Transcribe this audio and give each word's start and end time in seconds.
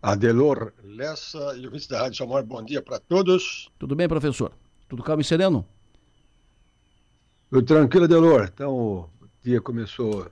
Adelor 0.00 0.72
Lessa 0.84 1.56
e 1.56 1.66
o 1.66 1.70
vice 1.70 1.88
da 1.88 2.00
Rádio 2.00 2.18
Samor, 2.18 2.44
bom 2.44 2.64
dia 2.64 2.80
para 2.80 3.00
todos. 3.00 3.68
Tudo 3.78 3.96
bem, 3.96 4.08
professor? 4.08 4.52
Tudo 4.88 5.02
calmo 5.02 5.20
e 5.20 5.24
sereno? 5.24 5.66
Tudo 7.50 7.62
tranquilo, 7.62 8.04
Adelor. 8.04 8.50
Então, 8.52 8.74
o 8.74 9.10
dia 9.42 9.60
começou 9.60 10.30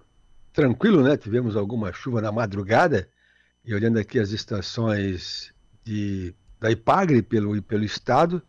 tranquilo, 0.53 1.03
né? 1.03 1.17
Tivemos 1.17 1.57
alguma 1.57 1.93
chuva 1.93 2.21
na 2.21 2.31
madrugada 2.31 3.09
e 3.65 3.75
olhando 3.75 3.99
aqui 3.99 4.21
as 4.21 4.31
estações 4.31 5.53
de, 5.83 6.33
da 6.61 6.71
Ipagre 6.71 7.21
pelo, 7.21 7.61
pelo 7.61 7.85
estado, 7.85 8.41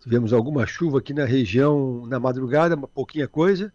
tivemos 0.00 0.32
alguma 0.32 0.66
chuva 0.66 0.98
aqui 0.98 1.12
na 1.12 1.24
região 1.24 2.06
na 2.06 2.20
madrugada, 2.20 2.76
uma 2.76 2.86
pouquinha 2.86 3.26
coisa, 3.26 3.72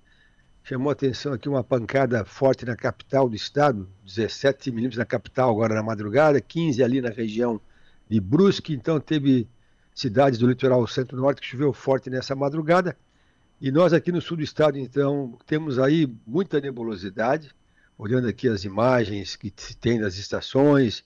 Chamou 0.67 0.89
a 0.89 0.93
atenção 0.93 1.31
aqui 1.31 1.47
uma 1.47 1.63
pancada 1.63 2.25
forte 2.25 2.65
na 2.65 2.75
capital 2.75 3.29
do 3.29 3.35
estado, 3.35 3.87
17 4.03 4.71
milímetros 4.71 4.97
na 4.97 5.05
capital 5.05 5.51
agora 5.51 5.75
na 5.75 5.83
madrugada, 5.83 6.41
15 6.41 6.83
ali 6.83 7.01
na 7.01 7.11
região 7.11 7.61
de 8.09 8.19
Brusque, 8.19 8.73
então 8.73 8.99
teve 8.99 9.47
cidades 9.93 10.39
do 10.39 10.47
litoral 10.47 10.87
centro-norte 10.87 11.39
que 11.39 11.45
choveu 11.45 11.71
forte 11.71 12.09
nessa 12.09 12.35
madrugada. 12.35 12.97
E 13.61 13.71
nós 13.71 13.93
aqui 13.93 14.11
no 14.11 14.19
sul 14.19 14.37
do 14.37 14.43
estado, 14.43 14.79
então, 14.79 15.37
temos 15.45 15.77
aí 15.77 16.11
muita 16.25 16.59
nebulosidade, 16.59 17.51
olhando 17.95 18.27
aqui 18.27 18.47
as 18.47 18.63
imagens 18.63 19.35
que 19.35 19.53
se 19.55 19.77
tem 19.77 19.99
das 19.99 20.17
estações, 20.17 21.03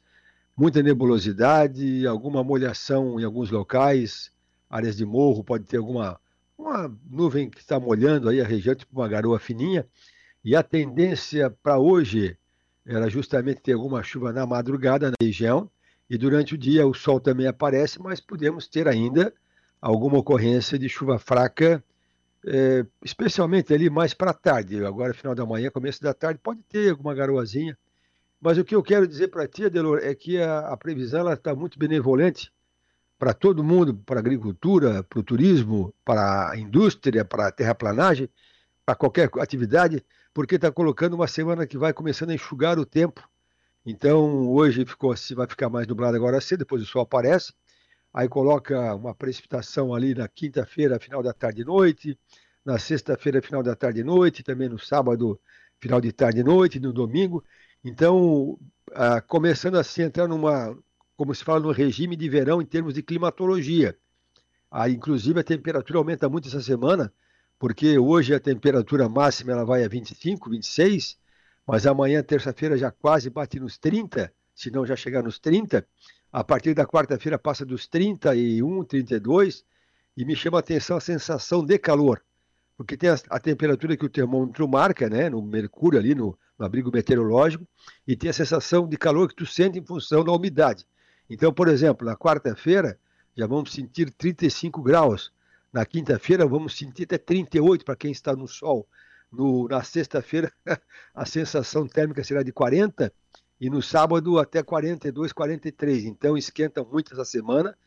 muita 0.55 0.81
nebulosidade, 0.81 2.07
alguma 2.07 2.41
molhação 2.45 3.19
em 3.19 3.25
alguns 3.25 3.51
locais, 3.51 4.31
áreas 4.69 4.95
de 4.95 5.05
morro, 5.05 5.43
pode 5.43 5.65
ter 5.65 5.75
alguma 5.75 6.17
uma 6.59 6.93
nuvem 7.09 7.49
que 7.49 7.59
está 7.59 7.79
molhando 7.79 8.27
aí 8.27 8.41
a 8.41 8.45
região, 8.45 8.75
tipo 8.75 8.99
uma 8.99 9.07
garoa 9.07 9.39
fininha, 9.39 9.87
e 10.43 10.55
a 10.55 10.61
tendência 10.61 11.49
para 11.49 11.79
hoje 11.79 12.37
era 12.85 13.09
justamente 13.09 13.61
ter 13.61 13.73
alguma 13.73 14.03
chuva 14.03 14.33
na 14.33 14.45
madrugada 14.45 15.09
na 15.09 15.15
região, 15.21 15.69
e 16.09 16.17
durante 16.17 16.55
o 16.55 16.57
dia 16.57 16.85
o 16.85 16.93
sol 16.93 17.19
também 17.19 17.47
aparece, 17.47 18.01
mas 18.01 18.19
podemos 18.19 18.67
ter 18.67 18.87
ainda 18.87 19.33
alguma 19.81 20.17
ocorrência 20.17 20.77
de 20.77 20.89
chuva 20.89 21.17
fraca, 21.17 21.83
é, 22.45 22.85
especialmente 23.03 23.73
ali 23.73 23.89
mais 23.89 24.13
para 24.13 24.33
tarde, 24.33 24.83
agora 24.83 25.13
final 25.13 25.35
da 25.35 25.45
manhã, 25.45 25.69
começo 25.69 26.01
da 26.01 26.13
tarde, 26.13 26.39
pode 26.41 26.61
ter 26.63 26.89
alguma 26.89 27.13
garoazinha, 27.13 27.77
mas 28.41 28.57
o 28.57 28.63
que 28.63 28.75
eu 28.75 28.83
quero 28.83 29.07
dizer 29.07 29.27
para 29.29 29.47
ti, 29.47 29.65
Adelor, 29.65 29.99
é 30.01 30.15
que 30.15 30.41
a, 30.41 30.59
a 30.59 30.77
previsão 30.77 31.31
está 31.31 31.53
muito 31.53 31.77
benevolente, 31.77 32.51
para 33.19 33.33
todo 33.33 33.61
mundo, 33.61 33.93
para 33.93 34.19
a 34.19 34.21
agricultura, 34.21 35.03
para 35.03 35.19
o 35.19 35.23
turismo, 35.23 35.93
para 36.05 36.51
a 36.51 36.57
indústria, 36.57 37.25
para 37.25 37.47
a 37.47 37.51
terraplanagem, 37.51 38.29
para 38.85 38.95
qualquer 38.95 39.29
atividade, 39.39 40.03
porque 40.33 40.55
está 40.55 40.71
colocando 40.71 41.15
uma 41.15 41.27
semana 41.27 41.67
que 41.67 41.77
vai 41.77 41.91
começando 41.91 42.29
a 42.29 42.33
enxugar 42.33 42.79
o 42.79 42.85
tempo. 42.85 43.29
Então, 43.85 44.47
hoje 44.47 44.85
ficou 44.85 45.11
assim, 45.11 45.35
vai 45.35 45.47
ficar 45.47 45.69
mais 45.69 45.85
nublado 45.85 46.15
agora 46.15 46.39
cedo, 46.39 46.59
depois 46.59 46.81
o 46.81 46.85
sol 46.85 47.01
aparece, 47.01 47.53
aí 48.13 48.29
coloca 48.29 48.95
uma 48.95 49.13
precipitação 49.13 49.93
ali 49.93 50.15
na 50.15 50.27
quinta-feira, 50.29 50.97
final 50.97 51.21
da 51.21 51.33
tarde 51.33 51.61
e 51.61 51.65
noite, 51.65 52.17
na 52.63 52.79
sexta-feira, 52.79 53.41
final 53.41 53.61
da 53.61 53.75
tarde 53.75 53.99
e 53.99 54.03
noite, 54.03 54.43
também 54.43 54.69
no 54.69 54.79
sábado, 54.79 55.39
final 55.77 55.99
de 55.99 56.13
tarde 56.13 56.39
e 56.39 56.43
noite, 56.43 56.79
no 56.79 56.93
domingo. 56.93 57.43
Então, 57.83 58.57
ah, 58.93 59.19
começando 59.21 59.75
assim 59.75 60.03
a 60.03 60.05
entrar 60.05 60.27
numa, 60.27 60.77
como 61.19 61.35
se 61.35 61.43
fala 61.43 61.59
no 61.59 61.71
regime 61.73 62.15
de 62.15 62.29
verão 62.29 62.61
em 62.61 62.65
termos 62.65 62.93
de 62.93 63.03
climatologia. 63.03 63.93
Ah, 64.71 64.89
inclusive 64.89 65.37
a 65.37 65.43
temperatura 65.43 65.99
aumenta 65.99 66.29
muito 66.29 66.47
essa 66.47 66.61
semana, 66.61 67.11
porque 67.59 67.99
hoje 67.99 68.33
a 68.33 68.39
temperatura 68.39 69.09
máxima 69.09 69.51
ela 69.51 69.65
vai 69.65 69.83
a 69.83 69.89
25, 69.89 70.49
26, 70.49 71.17
mas 71.67 71.85
amanhã, 71.85 72.23
terça-feira, 72.23 72.77
já 72.77 72.89
quase 72.89 73.29
bate 73.29 73.59
nos 73.59 73.77
30, 73.77 74.33
se 74.55 74.71
não 74.71 74.85
já 74.85 74.95
chegar 74.95 75.21
nos 75.21 75.39
30. 75.39 75.85
A 76.31 76.41
partir 76.41 76.73
da 76.73 76.85
quarta-feira 76.85 77.37
passa 77.37 77.65
dos 77.65 77.85
31, 77.85 78.85
32, 78.85 79.65
e 80.15 80.23
me 80.23 80.37
chama 80.37 80.59
a 80.59 80.61
atenção 80.61 80.95
a 80.95 81.01
sensação 81.01 81.65
de 81.65 81.77
calor, 81.77 82.23
porque 82.77 82.95
tem 82.95 83.09
a, 83.09 83.19
a 83.29 83.41
temperatura 83.41 83.97
que 83.97 84.05
o 84.05 84.09
termômetro 84.09 84.65
marca, 84.69 85.09
né, 85.09 85.29
no 85.29 85.41
mercúrio 85.41 85.99
ali, 85.99 86.15
no, 86.15 86.39
no 86.57 86.65
abrigo 86.65 86.89
meteorológico, 86.89 87.67
e 88.07 88.15
tem 88.15 88.29
a 88.29 88.33
sensação 88.33 88.87
de 88.87 88.95
calor 88.95 89.27
que 89.27 89.35
tu 89.35 89.45
sente 89.45 89.77
em 89.77 89.85
função 89.85 90.23
da 90.23 90.31
umidade. 90.31 90.85
Então, 91.29 91.53
por 91.53 91.67
exemplo, 91.67 92.05
na 92.05 92.15
quarta-feira 92.15 92.99
já 93.37 93.45
vamos 93.45 93.71
sentir 93.71 94.11
35 94.11 94.81
graus. 94.81 95.31
Na 95.71 95.85
quinta-feira 95.85 96.47
vamos 96.47 96.75
sentir 96.75 97.03
até 97.03 97.17
38 97.17 97.85
para 97.85 97.95
quem 97.95 98.11
está 98.11 98.35
no 98.35 98.47
sol. 98.47 98.87
No, 99.31 99.67
na 99.67 99.83
sexta-feira 99.83 100.51
a 101.13 101.25
sensação 101.25 101.87
térmica 101.87 102.23
será 102.23 102.41
de 102.41 102.51
40 102.51 103.13
e 103.61 103.69
no 103.69 103.81
sábado 103.81 104.39
até 104.39 104.63
42, 104.63 105.31
43. 105.31 106.05
Então 106.05 106.35
esquenta 106.35 106.83
muito 106.83 107.13
essa 107.13 107.23
semana 107.23 107.77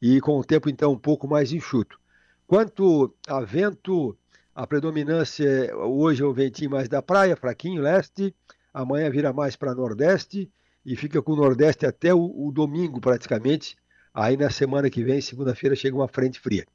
e 0.00 0.20
com 0.20 0.38
o 0.38 0.44
tempo 0.44 0.68
então 0.68 0.92
um 0.92 0.98
pouco 0.98 1.26
mais 1.26 1.52
enxuto. 1.52 1.98
Quanto 2.46 3.14
a 3.26 3.40
vento, 3.40 4.16
a 4.54 4.66
predominância 4.66 5.74
hoje 5.76 6.22
é 6.22 6.26
o 6.26 6.34
ventinho 6.34 6.70
mais 6.70 6.88
da 6.88 7.00
praia, 7.00 7.36
fraquinho, 7.36 7.80
leste, 7.80 8.34
amanhã 8.74 9.08
vira 9.08 9.32
mais 9.32 9.56
para 9.56 9.74
nordeste 9.74 10.50
e 10.84 10.96
fica 10.96 11.20
com 11.20 11.32
o 11.32 11.36
Nordeste 11.36 11.86
até 11.86 12.14
o, 12.14 12.48
o 12.48 12.52
domingo 12.52 13.00
praticamente. 13.00 13.76
Aí 14.12 14.36
na 14.36 14.50
semana 14.50 14.90
que 14.90 15.04
vem, 15.04 15.20
segunda-feira, 15.20 15.76
chega 15.76 15.96
uma 15.96 16.08
frente 16.08 16.40
fria. 16.40 16.66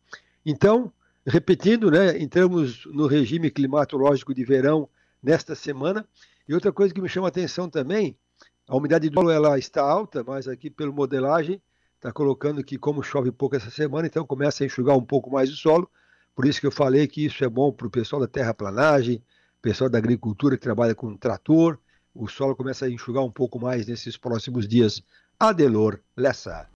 Então, 0.45 0.91
repetindo, 1.25 1.91
né, 1.91 2.17
entramos 2.21 2.85
no 2.85 3.07
regime 3.07 3.49
climatológico 3.49 4.33
de 4.33 4.43
verão 4.43 4.87
nesta 5.21 5.55
semana. 5.55 6.07
E 6.47 6.53
outra 6.53 6.71
coisa 6.71 6.93
que 6.93 7.01
me 7.01 7.09
chama 7.09 7.27
a 7.27 7.29
atenção 7.29 7.69
também, 7.69 8.15
a 8.67 8.75
umidade 8.75 9.09
do 9.09 9.13
solo 9.13 9.31
ela 9.31 9.57
está 9.57 9.81
alta, 9.81 10.23
mas 10.23 10.47
aqui 10.47 10.69
pelo 10.69 10.93
modelagem 10.93 11.61
está 11.95 12.11
colocando 12.11 12.63
que 12.63 12.77
como 12.77 13.01
chove 13.01 13.31
pouco 13.31 13.55
essa 13.55 13.71
semana, 13.71 14.05
então 14.05 14.25
começa 14.25 14.63
a 14.63 14.67
enxugar 14.67 14.95
um 14.95 15.03
pouco 15.03 15.31
mais 15.31 15.49
o 15.49 15.55
solo. 15.55 15.89
Por 16.35 16.45
isso 16.45 16.59
que 16.59 16.67
eu 16.67 16.71
falei 16.71 17.07
que 17.07 17.25
isso 17.25 17.43
é 17.43 17.49
bom 17.49 17.71
para 17.71 17.87
o 17.87 17.89
pessoal 17.89 18.21
da 18.21 18.27
terraplanagem, 18.27 19.23
pessoal 19.61 19.89
da 19.89 19.97
agricultura 19.97 20.55
que 20.55 20.61
trabalha 20.61 20.93
com 20.93 21.17
trator, 21.17 21.79
o 22.15 22.27
solo 22.27 22.55
começa 22.55 22.85
a 22.85 22.89
enxugar 22.89 23.23
um 23.23 23.31
pouco 23.31 23.59
mais 23.59 23.85
nesses 23.85 24.15
próximos 24.15 24.67
dias. 24.67 25.03
Adelor 25.37 25.99
Lessa. 26.15 26.69